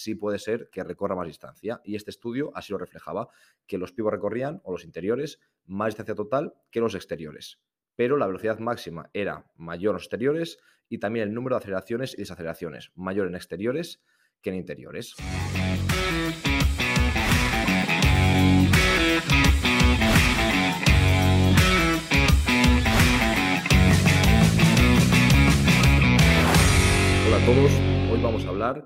[0.00, 1.80] sí puede ser que recorra más distancia.
[1.84, 3.28] Y este estudio así lo reflejaba,
[3.66, 7.58] que los pivos recorrían, o los interiores, más distancia total que los exteriores.
[7.96, 10.58] Pero la velocidad máxima era mayor en los exteriores
[10.88, 14.02] y también el número de aceleraciones y desaceleraciones, mayor en exteriores
[14.40, 15.14] que en interiores.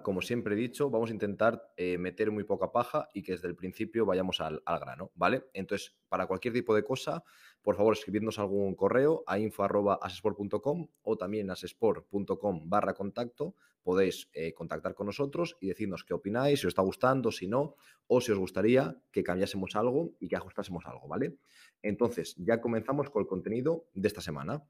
[0.02, 3.48] Como siempre he dicho, vamos a intentar eh, meter muy poca paja y que desde
[3.48, 5.44] el principio vayamos al, grano, ¿vale?
[5.52, 7.24] Entonces, para cualquier tipo de cosa,
[7.62, 13.54] por favor, escribidnos algún correo a info.asesport.com o también asesport.com barra contacto.
[13.82, 17.76] Podéis eh, contactar con nosotros y decirnos qué opináis, si os está gustando, si no,
[18.06, 21.36] o si os gustaría que cambiásemos algo y que ajustásemos algo, ¿vale?
[21.82, 24.64] Entonces, ya comenzamos con el contenido de esta semana.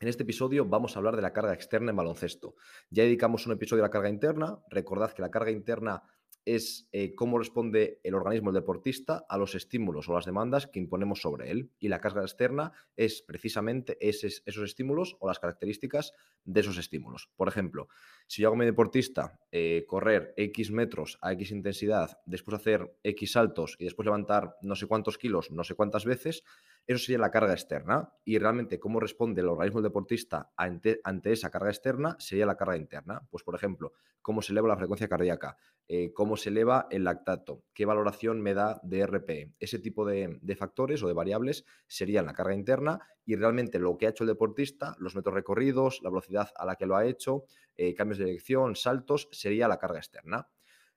[0.00, 2.56] En este episodio vamos a hablar de la carga externa en baloncesto.
[2.90, 4.58] Ya dedicamos un episodio a la carga interna.
[4.68, 6.02] Recordad que la carga interna
[6.44, 10.80] es eh, cómo responde el organismo, el deportista, a los estímulos o las demandas que
[10.80, 11.70] imponemos sobre él.
[11.78, 16.12] Y la carga externa es precisamente esos estímulos o las características
[16.44, 17.30] de esos estímulos.
[17.36, 17.88] Por ejemplo,
[18.26, 22.94] si yo hago a mi deportista eh, correr X metros a X intensidad, después hacer
[23.04, 26.42] X saltos y después levantar no sé cuántos kilos, no sé cuántas veces,
[26.86, 28.12] eso sería la carga externa.
[28.24, 33.22] Y realmente cómo responde el organismo deportista ante, esa carga externa sería la carga interna.
[33.30, 37.62] Pues, por ejemplo, cómo se eleva la frecuencia cardíaca, eh, cómo se eleva el lactato,
[37.74, 39.52] qué valoración me da de RPE.
[39.60, 44.06] Ese tipo de, factores o de variables serían la carga interna y realmente lo que
[44.06, 47.44] ha hecho el deportista, los metros recorridos, la velocidad a la que lo ha hecho,
[47.76, 50.48] eh, cambios de dirección, saltos, sería la carga externa.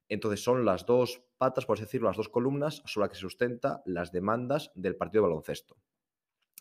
[0.10, 3.22] Entonces son las dos patas, por así decirlo, las dos columnas sobre las que se
[3.22, 5.78] sustenta las demandas del partido de baloncesto.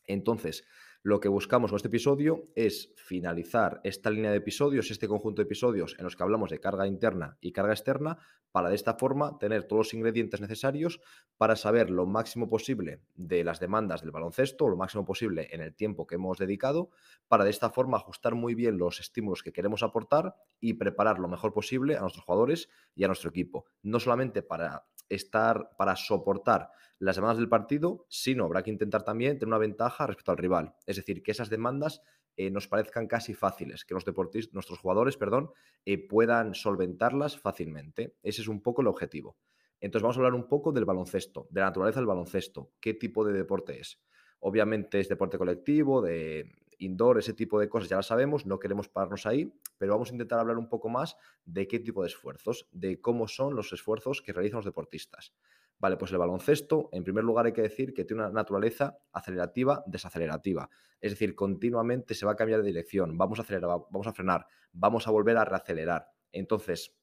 [0.07, 0.65] Entonces,
[1.07, 5.47] lo que buscamos con este episodio es finalizar esta línea de episodios, este conjunto de
[5.47, 8.19] episodios en los que hablamos de carga interna y carga externa,
[8.51, 11.01] para de esta forma tener todos los ingredientes necesarios
[11.37, 15.77] para saber lo máximo posible de las demandas del baloncesto, lo máximo posible en el
[15.77, 16.91] tiempo que hemos dedicado,
[17.29, 21.29] para de esta forma ajustar muy bien los estímulos que queremos aportar y preparar lo
[21.29, 23.67] mejor posible a nuestros jugadores y a nuestro equipo.
[23.81, 29.39] No solamente para estar para soportar las demandas del partido, sino habrá que intentar también
[29.39, 30.75] tener una ventaja respecto al rival.
[30.87, 32.03] Es decir, que esas demandas
[32.37, 35.51] eh, nos parezcan casi fáciles, que los deportistas, nuestros jugadores perdón,
[35.85, 38.17] eh, puedan solventarlas fácilmente.
[38.23, 39.37] Ese es un poco el objetivo.
[39.81, 43.25] Entonces vamos a hablar un poco del baloncesto, de la naturaleza del baloncesto, qué tipo
[43.25, 44.01] de deporte es.
[44.41, 48.89] Obviamente es deporte colectivo, de indoor, ese tipo de cosas ya las sabemos, no queremos
[48.89, 52.69] pararnos ahí, pero vamos a intentar hablar un poco más de qué tipo de esfuerzos,
[52.73, 55.35] de cómo son los esfuerzos que realizan los deportistas.
[55.79, 59.85] Vale, pues el baloncesto, en primer lugar hay que decir que tiene una naturaleza acelerativa,
[59.87, 60.71] desacelerativa.
[61.01, 64.47] Es decir, continuamente se va a cambiar de dirección, vamos a acelerar, vamos a frenar,
[64.73, 66.09] vamos a volver a reacelerar.
[66.33, 66.97] Entonces,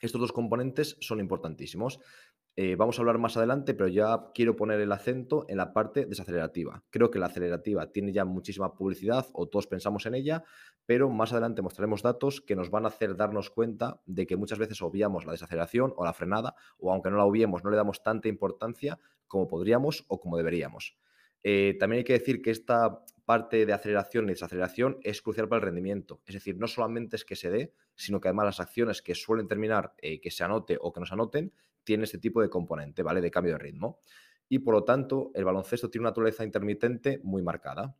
[0.00, 2.00] estos dos componentes son importantísimos.
[2.56, 6.04] Eh, vamos a hablar más adelante, pero ya quiero poner el acento en la parte
[6.04, 6.82] desacelerativa.
[6.90, 10.44] Creo que la acelerativa tiene ya muchísima publicidad o todos pensamos en ella,
[10.84, 14.58] pero más adelante mostraremos datos que nos van a hacer darnos cuenta de que muchas
[14.58, 18.02] veces obviamos la desaceleración o la frenada, o aunque no la obviemos, no le damos
[18.02, 20.96] tanta importancia como podríamos o como deberíamos.
[21.42, 25.60] Eh, también hay que decir que esta parte de aceleración y desaceleración es crucial para
[25.60, 26.20] el rendimiento.
[26.26, 29.46] Es decir, no solamente es que se dé, sino que además las acciones que suelen
[29.46, 31.52] terminar eh, que se anote o que nos anoten
[31.90, 33.20] tienen este tipo de componente, ¿vale?
[33.20, 33.98] De cambio de ritmo.
[34.48, 37.96] Y por lo tanto, el baloncesto tiene una naturaleza intermitente muy marcada.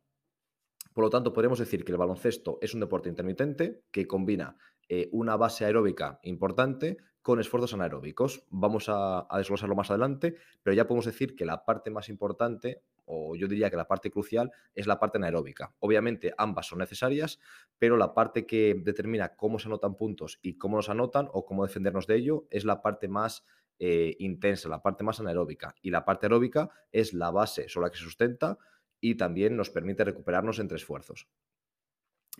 [0.93, 4.55] Por lo tanto, podemos decir que el baloncesto es un deporte intermitente que combina
[4.87, 8.45] eh, una base aeróbica importante con esfuerzos anaeróbicos.
[8.49, 13.35] Vamos a, desglosarlo más adelante, pero ya podemos decir que la parte más importante, o
[13.35, 15.75] yo diría que la parte crucial, es la parte anaeróbica.
[15.79, 17.39] Obviamente ambas son necesarias,
[17.77, 21.65] pero la parte que determina cómo se anotan puntos y cómo nos anotan o cómo
[21.65, 23.43] defendernos de ello es la parte más
[23.83, 25.73] eh, intensa, la parte más anaeróbica.
[25.81, 28.59] Y la parte aeróbica es la base sobre la que se sustenta
[28.99, 31.27] y también nos permite recuperarnos entre esfuerzos.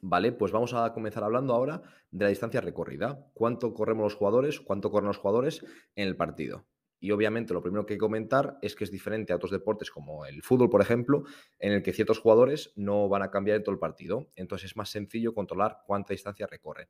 [0.03, 1.81] Vale, pues vamos a comenzar hablando ahora
[2.11, 3.25] de la distancia recorrida.
[3.33, 4.59] ¿Cuánto corremos los jugadores?
[4.59, 5.65] ¿Cuánto corren los jugadores
[5.95, 6.67] en el partido?
[6.99, 9.89] Y obviamente lo primero que hay que comentar es que es diferente a otros deportes
[9.89, 11.23] como el fútbol, por ejemplo,
[11.57, 14.29] en el que ciertos jugadores no van a cambiar en todo el partido.
[14.35, 16.87] Entonces es más sencillo controlar cuánta distancia recorren.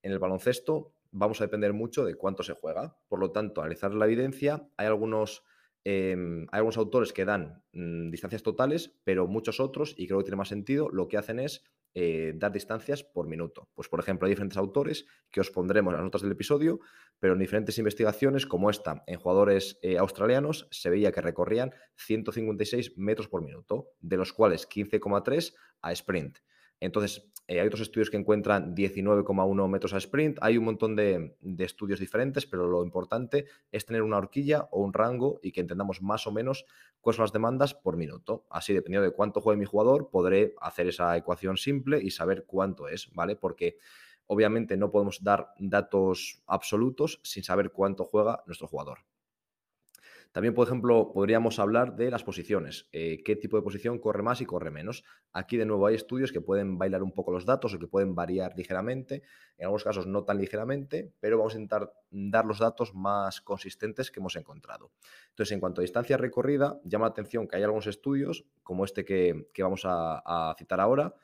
[0.00, 2.96] En el baloncesto vamos a depender mucho de cuánto se juega.
[3.08, 5.44] Por lo tanto, analizar la evidencia, hay algunos
[5.84, 10.24] Em, hay algunos autores que dan mm, distancias totales, pero muchos otros, y creo que
[10.24, 11.64] tiene más sentido, lo que hacen es
[11.94, 13.68] eh, dar distancias por minuto.
[13.74, 16.80] Pues, por ejemplo, hay diferentes autores que os pondremos en las notas del episodio,
[17.18, 22.98] pero en diferentes investigaciones, como esta, en jugadores eh, australianos, se veía que recorrían 156
[22.98, 26.38] metros por minuto, de los cuales 15,3 a sprint.
[26.80, 30.38] Entonces, eh, hay otros estudios que encuentran 19,1 metros a sprint.
[30.40, 34.82] Hay un montón de, de, estudios diferentes, pero lo importante es tener una horquilla o
[34.82, 36.64] un rango y que entendamos más o menos
[37.00, 38.46] cuáles son las demandas por minuto.
[38.50, 42.88] Así, dependiendo de cuánto juegue mi jugador, podré hacer esa ecuación simple y saber cuánto
[42.88, 43.36] es, ¿vale?
[43.36, 43.78] Porque
[44.26, 49.00] obviamente no podemos dar datos absolutos sin saber cuánto juega nuestro jugador.
[50.32, 52.88] También, por ejemplo, podríamos hablar de las posiciones.
[52.92, 55.04] Eh, ¿Qué tipo de posición corre más y corre menos?
[55.32, 58.14] Aquí, de nuevo, hay estudios que pueden bailar un poco los datos o que pueden
[58.14, 59.22] variar ligeramente.
[59.58, 64.10] En algunos casos no tan ligeramente, pero vamos a intentar dar los datos más consistentes
[64.10, 64.92] que hemos encontrado.
[65.30, 69.04] Entonces, en cuanto a distancia recorrida, llama la atención que hay algunos estudios, como este
[69.04, 71.14] que, vamos a citar ahora,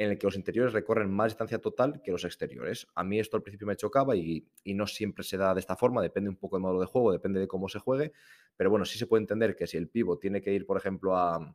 [0.00, 2.86] en el que los interiores recorren más distancia total que los exteriores.
[2.94, 6.00] A mí esto al principio me chocaba y, no siempre se da de esta forma,
[6.00, 8.12] depende un poco del modo de juego, depende de cómo se juegue,
[8.56, 11.18] pero bueno, sí se puede entender que si el pivo tiene que ir, por ejemplo,
[11.18, 11.54] a,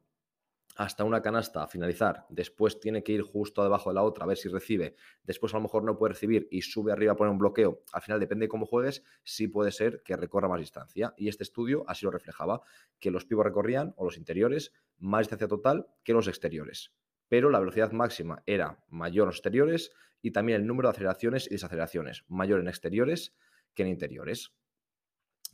[0.75, 4.27] hasta una canasta a finalizar, después tiene que ir justo debajo de la otra a
[4.27, 4.93] ver si recibe,
[5.23, 8.03] después a lo mejor no puede recibir y sube arriba a poner un bloqueo, al
[8.03, 11.15] final depende de cómo juegues, sí puede ser que recorra más distancia.
[11.17, 12.61] Y este estudio así lo reflejaba,
[12.99, 16.91] que los pivos recorrían, o los interiores, más distancia total que los exteriores
[17.27, 19.91] pero la velocidad máxima era mayor en exteriores
[20.21, 23.35] y también el número de aceleraciones y desaceleraciones, mayor en exteriores
[23.73, 24.53] que en interiores.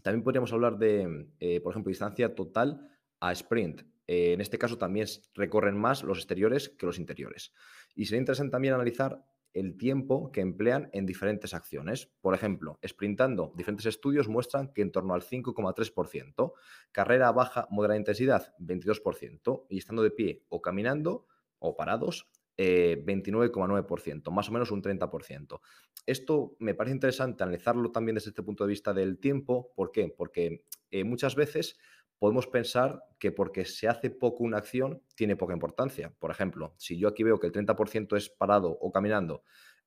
[0.01, 2.89] También podríamos hablar de, eh, por ejemplo, distancia total
[3.19, 3.81] a sprint.
[4.07, 7.53] Eh, en este caso también recorren más los exteriores que los interiores.
[7.95, 9.23] Y sería interesante también analizar
[9.53, 12.09] el tiempo que emplean en diferentes acciones.
[12.21, 16.53] Por ejemplo, sprintando, diferentes estudios muestran que en torno al 5,3%,
[16.91, 21.27] carrera baja, moderada intensidad, 22%, y estando de pie o caminando,
[21.61, 22.27] o parados,
[22.57, 25.61] 29,9%, eh, más o menos un 30%.
[26.05, 29.71] Esto me parece interesante analizarlo también desde este punto de vista del tiempo.
[29.75, 30.13] ¿Por qué?
[30.15, 31.77] Porque eh, muchas veces
[32.19, 36.13] podemos pensar que porque se hace poco una acción tiene poca importancia.
[36.19, 39.43] Por ejemplo, si yo aquí veo que el 30% es parado o caminando,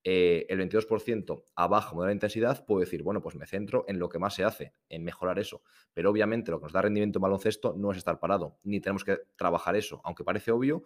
[0.07, 4.19] eh, el 22% a baja intensidad, puedo decir, bueno, pues me centro en lo que
[4.19, 5.63] más se hace, en mejorar eso.
[5.95, 9.03] Pero obviamente lo que nos da rendimiento en baloncesto no es estar parado, ni tenemos
[9.03, 10.03] que trabajar eso.
[10.05, 10.85] Aunque parece obvio,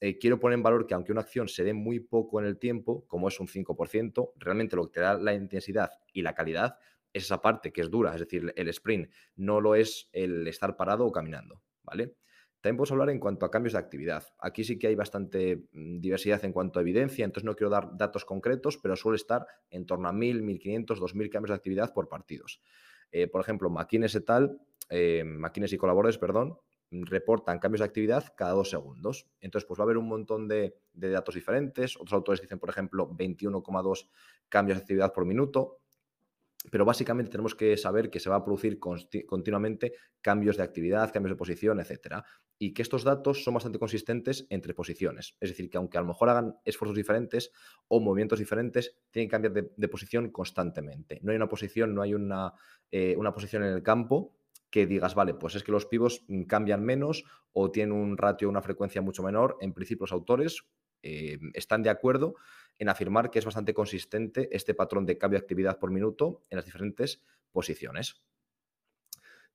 [0.00, 2.58] eh, quiero poner en valor que aunque una acción se dé muy poco en el
[2.58, 6.76] tiempo, como es un 5%, realmente lo que te da la intensidad y la calidad
[7.12, 10.76] es esa parte que es dura, es decir, el sprint, no lo es el estar
[10.76, 12.16] parado o caminando, ¿vale?
[12.60, 14.24] También podemos hablar en cuanto a cambios de actividad.
[14.38, 17.96] Aquí sí que hay bastante mm, diversidad en cuanto a evidencia, entonces no quiero dar
[17.96, 22.08] datos concretos, pero suele estar en torno a 1.000, 1.500, 2.000 cambios de actividad por
[22.08, 22.60] partidos.
[23.12, 24.58] Eh, por ejemplo, Maquines et al.,
[24.90, 26.58] eh, y colaboradores, perdón,
[26.90, 29.26] reportan cambios de actividad cada dos segundos.
[29.40, 31.96] Entonces, pues va a haber un montón de, datos diferentes.
[31.96, 34.08] Otros autores dicen, por ejemplo, 21,2
[34.48, 35.80] cambios de actividad por minuto.
[36.70, 41.32] Pero básicamente tenemos que saber que se va a producir continuamente cambios de actividad, cambios
[41.32, 42.24] de posición, etcétera.
[42.58, 45.36] Y que estos datos son bastante consistentes entre posiciones.
[45.38, 47.52] Es decir, que aunque a lo mejor hagan esfuerzos diferentes
[47.86, 51.20] o movimientos diferentes, tienen que cambiar de, posición constantemente.
[51.22, 52.52] No hay una posición, no hay una,
[52.90, 54.35] eh, una posición en el campo
[54.70, 58.48] que digas, vale, pues es que los pivos mm, cambian menos o tienen un ratio,
[58.48, 59.56] una frecuencia mucho menor.
[59.60, 60.64] En principio, los autores
[61.02, 62.34] eh, están de acuerdo
[62.78, 66.56] en afirmar que es bastante consistente este patrón de cambio de actividad por minuto en
[66.56, 67.22] las diferentes
[67.52, 68.22] posiciones.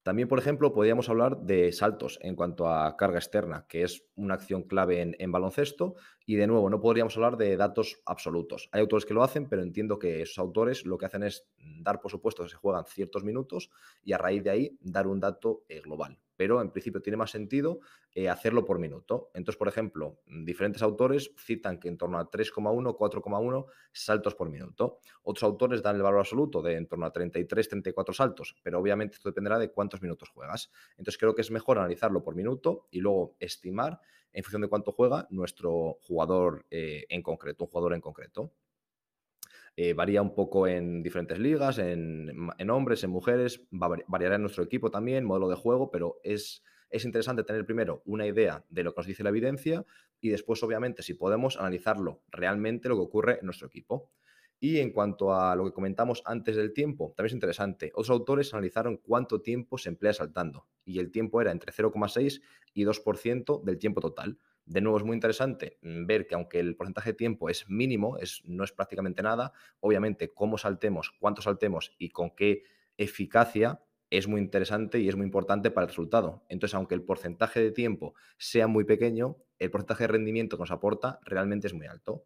[0.03, 4.33] También, por ejemplo, podríamos hablar de saltos en cuanto a carga externa, que es una
[4.33, 5.95] acción clave en, baloncesto.
[6.25, 8.67] Y de nuevo, no podríamos hablar de datos absolutos.
[8.71, 12.01] Hay autores que lo hacen, pero entiendo que esos autores lo que hacen es dar
[12.01, 13.69] por supuesto que se juegan ciertos minutos
[14.03, 17.29] y a raíz de ahí dar un dato eh, global pero en principio tiene más
[17.29, 17.81] sentido
[18.15, 19.29] eh, hacerlo por minuto.
[19.35, 25.01] Entonces, por ejemplo, diferentes autores citan que en torno a 3,1, 4,1 saltos por minuto.
[25.21, 29.17] Otros autores dan el valor absoluto de en torno a 33, 34 saltos, pero obviamente
[29.17, 30.71] esto dependerá de cuántos minutos juegas.
[30.97, 33.99] Entonces, creo que es mejor analizarlo por minuto y luego estimar
[34.33, 38.51] en función de cuánto juega nuestro jugador eh, en concreto, un jugador en concreto.
[39.77, 42.29] Eh, varía un poco en diferentes ligas, en,
[42.69, 47.43] hombres, en mujeres, variará en nuestro equipo también, modelo de juego, pero es, es interesante
[47.43, 49.85] tener primero una idea de lo que nos dice la evidencia
[50.19, 54.11] y después, obviamente, si podemos, analizarlo realmente lo que ocurre en nuestro equipo.
[54.63, 57.91] Y en cuanto a lo que comentamos antes del tiempo, también es interesante.
[57.95, 62.43] Otros autores analizaron cuánto tiempo se emplea saltando y el tiempo era entre 0,6
[62.75, 64.37] y 2% del tiempo total.
[64.71, 68.17] De nuevo, es muy interesante mm, ver que aunque el porcentaje de tiempo es mínimo,
[68.17, 69.51] es, no es prácticamente nada,
[69.81, 72.63] obviamente cómo saltemos, cuánto saltemos y con qué
[72.95, 76.45] eficacia es muy interesante y es muy importante para el resultado.
[76.47, 80.71] Entonces, aunque el porcentaje de tiempo sea muy pequeño, el porcentaje de rendimiento que nos
[80.71, 82.25] aporta realmente es muy alto.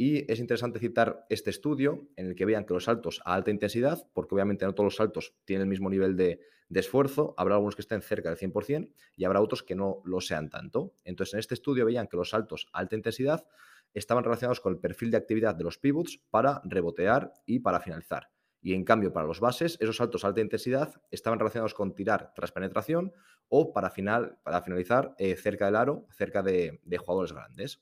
[0.00, 3.50] Y es interesante citar este estudio en el que vean que los saltos a alta
[3.50, 6.40] intensidad, porque obviamente no todos los saltos tienen el mismo nivel de,
[6.70, 10.50] esfuerzo, habrá algunos que estén cerca del 100% y habrá otros que no lo sean
[10.50, 10.94] tanto.
[11.02, 13.44] Entonces, en este estudio veían que los saltos a alta intensidad
[13.92, 18.30] estaban relacionados con el perfil de actividad de los pivots para rebotear y para finalizar.
[18.60, 22.32] Y en cambio, para los bases, esos saltos a alta intensidad estaban relacionados con tirar
[22.36, 23.12] tras penetración
[23.48, 27.80] o para, final, para finalizar eh, cerca del aro, cerca de jugadores grandes.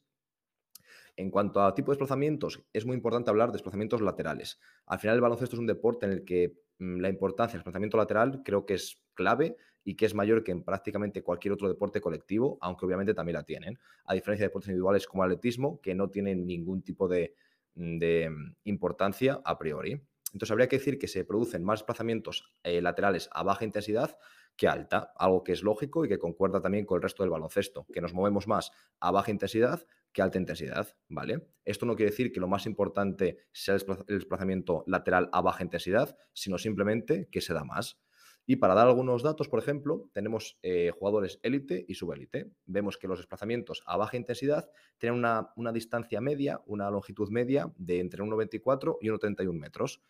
[1.17, 4.61] En cuanto a tipo de desplazamientos, es muy importante hablar de desplazamientos laterales.
[4.87, 7.97] Al final el baloncesto es un deporte en el que mm, la importancia del desplazamiento
[7.97, 12.01] lateral creo que es clave y que es mayor que en prácticamente cualquier otro deporte
[12.01, 15.95] colectivo, aunque obviamente también la tienen, a diferencia de deportes individuales como el atletismo, que
[15.95, 17.35] no tienen ningún tipo de,
[17.77, 19.93] mm, mm, importancia a priori.
[20.33, 24.19] Entonces habría que decir que se producen más desplazamientos eh, laterales a baja intensidad
[24.57, 27.87] que alta, algo que es lógico y que concuerda también con el resto del baloncesto,
[27.93, 31.47] que nos movemos más a baja intensidad que alta intensidad, ¿vale?
[31.67, 36.17] Esto no quiere decir que lo más importante sea el desplazamiento lateral a baja intensidad,
[36.33, 38.01] sino simplemente que se da más.
[38.47, 42.51] Y para dar algunos datos, por ejemplo, tenemos eh, jugadores élite y subélite.
[42.65, 48.01] Vemos que los desplazamientos a baja intensidad tienen una, distancia media, una longitud media de
[48.01, 50.01] entre 1,24 y 1,31 metros.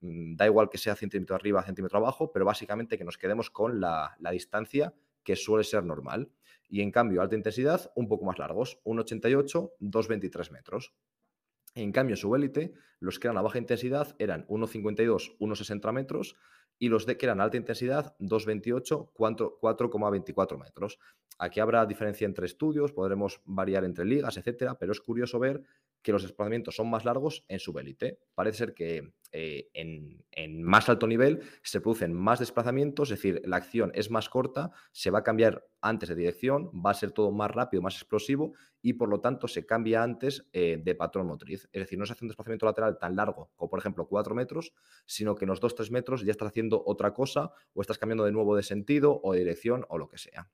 [0.00, 3.80] Mm, da igual que sea centímetro arriba, centímetro abajo, pero básicamente que nos quedemos con
[3.80, 4.92] la, la distancia
[5.22, 6.30] que suele ser normal.
[6.74, 10.92] Y en cambio, alta intensidad, un poco más largos, 1,88, 2,23 metros.
[11.76, 16.34] En cambio, su élite, los que eran a baja intensidad eran 1,52, 1,60 metros
[16.80, 20.98] y los de que eran alta intensidad, 2,28, 4,24 metros.
[21.38, 25.62] Aquí habrá diferencia entre estudios, podremos variar entre ligas, etcétera, pero es curioso ver
[26.04, 28.20] que los desplazamientos son más largos en subélite.
[28.34, 33.56] Parece ser que eh, en, más alto nivel se producen más desplazamientos, es decir, la
[33.56, 37.32] acción es más corta, se va a cambiar antes de dirección, va a ser todo
[37.32, 41.68] más rápido, más explosivo y por lo tanto se cambia antes eh, de patrón motriz.
[41.72, 44.74] Es decir, no se hace un desplazamiento lateral tan largo como por ejemplo 4 metros,
[45.06, 48.32] sino que en los 2-3 metros ya estás haciendo otra cosa o estás cambiando de
[48.32, 50.50] nuevo de sentido o de dirección o lo que sea.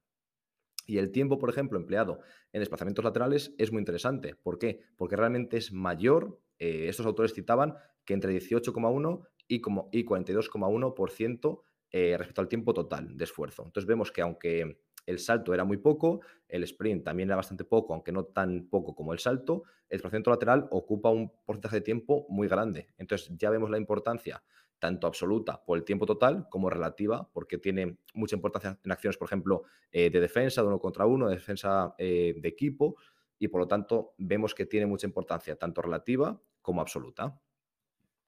[0.90, 2.18] Y el tiempo, por ejemplo, empleado
[2.52, 4.34] en desplazamientos laterales es muy interesante.
[4.34, 4.80] ¿Por qué?
[4.96, 12.16] Porque realmente es mayor, eh, estos autores citaban que entre 18,1 y, y 42,1% eh,
[12.18, 13.62] respecto al tiempo total de esfuerzo.
[13.64, 17.94] Entonces vemos que aunque el salto era muy poco, el sprint también era bastante poco,
[17.94, 22.26] aunque no tan poco como el salto, el desplazamiento lateral ocupa un porcentaje de tiempo
[22.28, 22.88] muy grande.
[22.98, 24.42] Entonces ya vemos la importancia
[24.80, 29.28] tanto absoluta por el tiempo total como relativa, porque tiene mucha importancia en acciones, por
[29.28, 32.96] ejemplo, eh, de defensa, de uno contra uno, de defensa eh, de equipo,
[33.38, 37.40] y por lo tanto vemos que tiene mucha importancia tanto relativa como absoluta.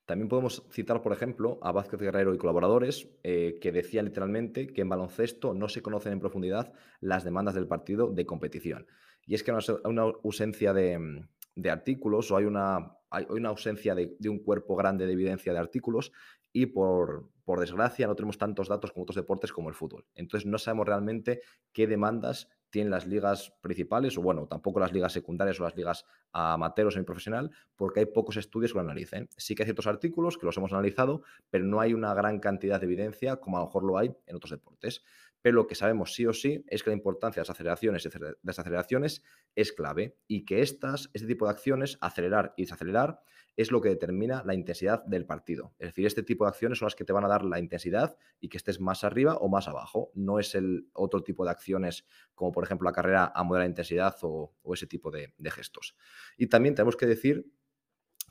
[0.04, 4.82] También podemos citar, por ejemplo, a Vázquez Guerrero y colaboradores eh, que decían literalmente que
[4.82, 8.86] en baloncesto no se conocen en profundidad las demandas del partido de competición.
[9.26, 13.94] Y es que hay una ausencia de, de artículos o hay una, hay una ausencia
[13.94, 16.12] de, un cuerpo grande de evidencia de artículos
[16.52, 20.06] y por, por, desgracia no tenemos tantos datos como otros deportes como el fútbol.
[20.14, 21.40] Entonces no sabemos realmente
[21.72, 26.06] qué demandas tienen las ligas principales o bueno, tampoco las ligas secundarias o las ligas
[26.32, 29.28] amateur o semiprofesional porque hay pocos estudios que lo analicen.
[29.36, 32.80] Sí que hay ciertos artículos que los hemos analizado, pero no hay una gran cantidad
[32.80, 35.02] de evidencia como a lo mejor lo hay en otros deportes.
[35.42, 38.10] Pero lo que sabemos sí o sí es que la importancia de las aceleraciones y
[38.42, 39.22] desaceleraciones
[39.54, 43.20] es clave y que estas, este tipo de acciones, acelerar y desacelerar,
[43.56, 45.74] es lo que determina la intensidad del partido.
[45.78, 48.16] Es decir, este tipo de acciones son las que te van a dar la intensidad
[48.40, 50.10] y que estés más arriba o más abajo.
[50.14, 54.16] No es el otro tipo de acciones como por ejemplo la carrera a moderada intensidad
[54.22, 55.96] o, ese tipo de, de gestos.
[56.38, 57.44] Y también tenemos que decir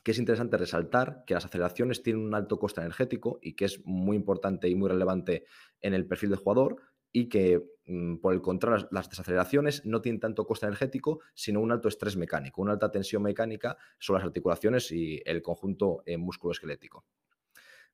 [0.02, 3.80] que es interesante resaltar que las aceleraciones tienen un alto coste energético y que es
[3.84, 5.44] muy importante y muy relevante
[5.80, 6.76] en el perfil del jugador,
[7.12, 11.72] y que, mm, por el contrario, las desaceleraciones no tienen tanto coste energético, sino un
[11.72, 17.04] alto estrés mecánico, una alta tensión mecánica sobre las articulaciones y el conjunto eh, musculoesquelético.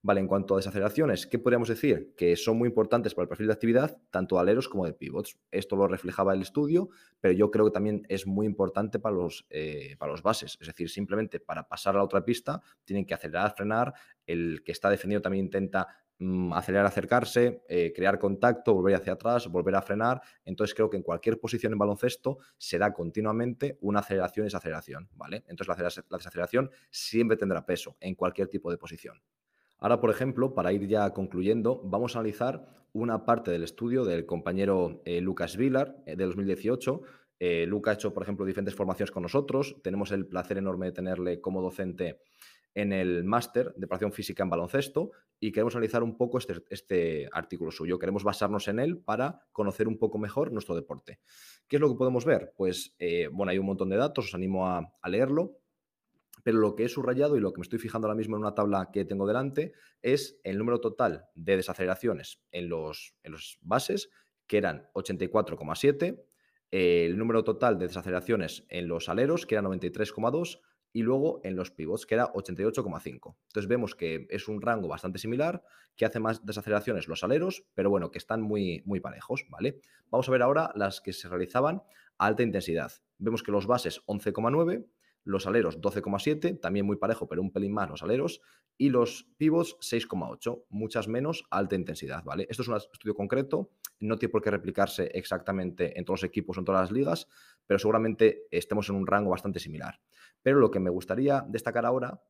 [0.01, 2.15] Vale, en cuanto a desaceleraciones, ¿qué podríamos decir?
[2.17, 5.37] Que son muy importantes para el perfil de actividad, tanto de aleros como de pivots.
[5.51, 6.89] Esto lo reflejaba el estudio,
[7.21, 10.57] pero yo creo que también es muy importante para los, eh, para los bases.
[10.61, 13.93] Es decir, simplemente para pasar a la otra pista, tienen que acelerar, frenar.
[14.25, 15.89] El que está defendido también intenta
[16.53, 20.21] acelerar, acercarse, eh, crear contacto, volver hacia atrás, volver a frenar.
[20.45, 25.09] Entonces creo que en cualquier posición en baloncesto se da continuamente una aceleración y desaceleración,
[25.15, 25.45] ¿vale?
[25.47, 29.23] Entonces la, desaceleración siempre tendrá peso en cualquier tipo de posición.
[29.79, 34.27] Ahora, por ejemplo, para ir ya concluyendo, vamos a analizar una parte del estudio del
[34.27, 37.03] compañero eh, Lucas Vilar de 2018.
[37.67, 39.77] Lucas ha hecho, por ejemplo, diferentes formaciones con nosotros.
[39.85, 42.19] Tenemos el placer enorme de tenerle como docente
[42.75, 45.11] en el máster de preparación física en baloncesto
[45.41, 47.99] y queremos analizar un poco este, este, artículo suyo.
[47.99, 51.21] Queremos basarnos en él para conocer un poco mejor nuestro deporte.
[51.67, 52.53] ¿Qué es lo que podemos ver?
[52.57, 55.59] Pues, eh, bueno, hay un montón de datos, os animo a, leerlo.
[56.43, 58.55] pero lo que he subrayado y lo que me estoy fijando ahora mismo en una
[58.55, 59.73] tabla que tengo delante
[60.03, 64.11] es el número total de desaceleraciones en los, en los bases,
[64.47, 66.23] que eran 84,7,
[66.71, 70.61] el número total de desaceleraciones en los aleros, que era 93,2,
[70.93, 73.37] y luego en los pivots, que era 88,5.
[73.47, 75.63] Entonces vemos que es un rango bastante similar,
[75.97, 79.81] que hace más desaceleraciones los aleros, pero bueno, que están muy, muy parejos, ¿vale?
[80.11, 81.83] Vamos a ver ahora las que se realizaban
[82.19, 82.93] a alta intensidad.
[83.19, 84.87] Vemos que los bases 11,9,
[85.25, 88.41] los aleros 12,7, también muy parejo, pero un pelín más los aleros,
[88.77, 92.47] y los pivots 6,8, muchas menos alta intensidad, ¿vale?
[92.49, 93.71] Esto es un estudio concreto,
[94.01, 97.29] no tiene por qué replicarse exactamente en todos los equipos o en todas las ligas,
[97.67, 100.01] pero seguramente estemos en un rango bastante similar.
[100.43, 102.23] Pero lo que me gustaría destacar ahora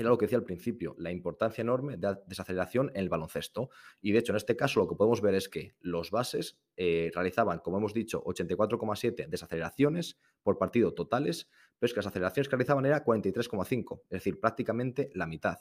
[0.00, 3.68] era lo que decía al principio, la importancia enorme de desaceleración en el baloncesto.
[4.00, 7.10] Y de hecho, en este caso lo que podemos ver es que los bases eh,
[7.14, 12.56] realizaban, como hemos dicho, 84,7 desaceleraciones por partido totales, pero es que las aceleraciones que
[12.56, 15.58] realizaban era 43,5, es decir, prácticamente la mitad.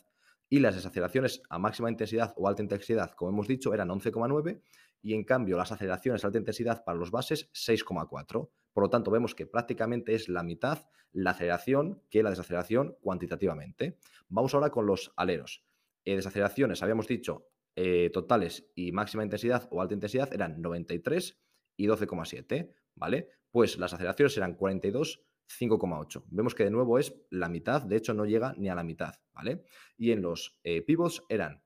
[0.48, 4.62] Y las desaceleraciones a máxima intensidad o alta intensidad, como hemos dicho, eran 11,9
[5.02, 8.50] y en cambio las aceleraciones a alta intensidad para los bases 6,4.
[8.80, 13.98] Por lo tanto, vemos que prácticamente es la mitad la aceleración que la desaceleración cuantitativamente.
[14.30, 15.66] Vamos ahora con los aleros.
[16.06, 21.38] Eh, desaceleraciones, habíamos dicho, eh, totales y máxima intensidad o alta intensidad eran 93
[21.76, 23.28] y 12,7, ¿vale?
[23.52, 26.24] Pues las aceleraciones eran 42, 5,8.
[26.30, 29.16] Vemos que de nuevo es la mitad, de hecho no llega ni a la mitad,
[29.34, 29.66] ¿vale?
[29.98, 31.62] Y en los eh, pivots eran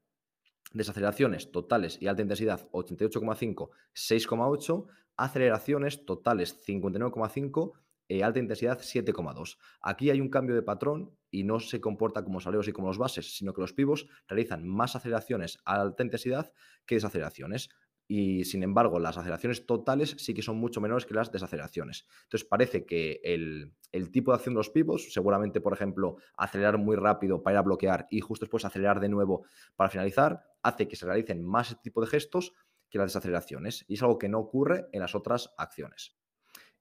[0.73, 4.87] desaceleraciones totales y alta intensidad 88,5, 6,8,
[5.23, 7.73] aceleraciones totales 59,5,
[8.09, 9.57] eh, alta intensidad 7,2.
[9.81, 12.97] Aquí hay un cambio de patrón y no se comporta como los y como los
[12.97, 16.51] bases, sino que los pivos realizan más aceleraciones a alta intensidad
[16.85, 17.69] que desaceleraciones
[18.07, 22.05] y sin embargo las aceleraciones totales sí que son mucho menores que las desaceleraciones.
[22.23, 23.71] Entonces parece que el,
[24.11, 27.61] tipo de acción de los pivots, seguramente por ejemplo acelerar muy rápido para ir a
[27.61, 31.83] bloquear y justo después acelerar de nuevo para finalizar, hace que se realicen más este
[31.83, 32.53] tipo de gestos
[32.93, 36.15] que las desaceleraciones y es algo que no ocurre en las otras acciones.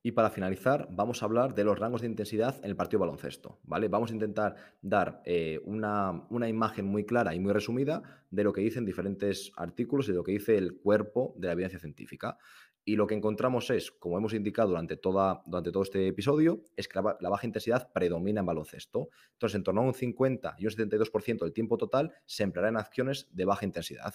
[0.03, 3.61] Y para finalizar, vamos a hablar de los rangos de intensidad en el partido baloncesto.
[3.63, 3.89] ¿vale?
[3.89, 8.53] Vamos a intentar dar eh, una, una, imagen muy clara y muy resumida de lo
[8.53, 12.37] que dicen diferentes artículos y de lo que dice el cuerpo de la evidencia científica.
[12.85, 16.89] Y lo que encontramos es, como hemos indicado durante, toda, durante todo este episodio, es
[16.89, 19.09] que la, la, baja intensidad predomina en baloncesto.
[19.33, 22.77] Entonces, en torno a un 50 y un 72% del tiempo total se empleará en
[22.77, 24.15] acciones de baja intensidad.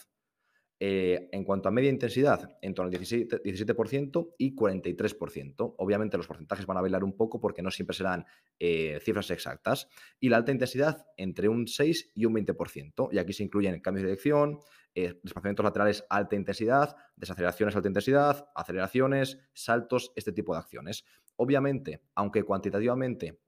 [0.80, 5.74] Eh, en cuanto a media intensidad, en torno al 17%, 17% y 43%.
[5.78, 8.26] Obviamente los porcentajes van a bailar un poco porque no siempre serán
[8.60, 9.90] eh, cifras exactas.
[10.20, 13.10] Y la alta intensidad entre un 6 y un 20%.
[13.12, 14.60] Y aquí se incluyen cambios de dirección,
[14.94, 21.06] eh, desplazamientos laterales alta intensidad, desaceleraciones alta intensidad, aceleraciones, saltos, este tipo de acciones.
[21.38, 23.40] Obviamente, aunque cuantitativamente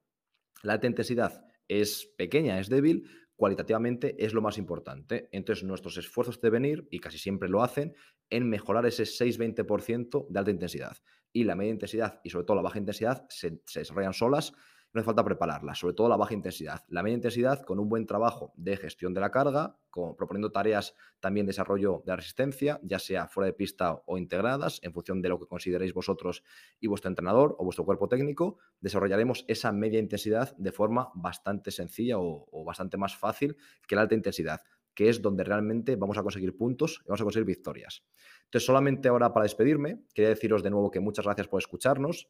[0.64, 3.08] la alta intensidad es pequeña, es débil,
[3.40, 5.30] cualitativamente es lo más importante.
[5.32, 7.96] Entonces, nuestros esfuerzos deben ir, y casi siempre lo hacen,
[8.30, 10.98] en mejorar ese 6-20% de alta intensidad.
[11.32, 14.52] Y la media intensidad y sobre todo la baja intensidad se, se desarrollan solas
[14.94, 16.84] no hace falta prepararla, sobre todo la baja intensidad.
[16.88, 21.46] La media intensidad con un buen trabajo de gestión de la carga, proponiendo tareas también
[21.46, 25.30] de desarrollo de la resistencia, ya sea fuera de pista o integradas, en función de
[25.30, 26.44] lo que consideréis vosotros
[26.80, 32.18] y vuestro entrenador o vuestro cuerpo técnico, desarrollaremos esa media intensidad de forma bastante sencilla
[32.18, 34.62] o, o bastante más fácil que la alta intensidad
[34.96, 38.04] que es donde realmente vamos a conseguir puntos y vamos a conseguir victorias.
[38.44, 42.28] Entonces, solamente ahora para despedirme, quería deciros de nuevo que muchas gracias por escucharnos.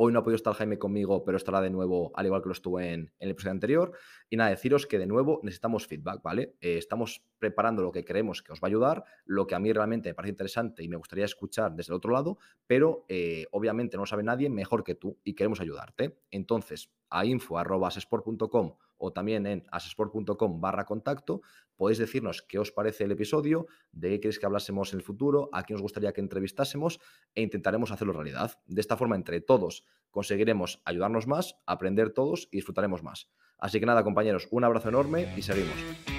[0.00, 2.52] Hoy no ha podido estar Jaime conmigo, pero estará de nuevo, al igual que lo
[2.52, 3.92] estuvo en, el episodio anterior.
[4.30, 6.54] Y nada, deciros que de nuevo necesitamos feedback, ¿vale?
[6.60, 9.72] Eh, estamos preparando lo que creemos que os va a ayudar, lo que a mí
[9.72, 13.96] realmente me parece interesante y me gustaría escuchar desde el otro lado, pero eh, obviamente
[13.96, 16.20] no lo sabe nadie mejor que tú y queremos ayudarte.
[16.30, 21.40] Entonces, a info.asesport.com o también en asesport.com barra contacto,
[21.76, 25.48] podéis decirnos qué os parece el episodio, de qué queréis que hablásemos en el futuro,
[25.52, 27.00] a quién os gustaría que entrevistásemos
[27.34, 28.58] e intentaremos hacerlo realidad.
[28.66, 33.28] De esta forma, entre todos, conseguiremos ayudarnos más, aprender todos y disfrutaremos más.
[33.58, 36.17] Así que nada, compañeros, un abrazo enorme y seguimos.